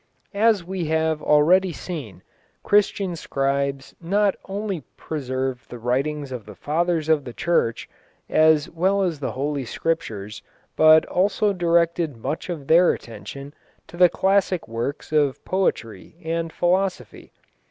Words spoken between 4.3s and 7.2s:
only preserved the writings of the Fathers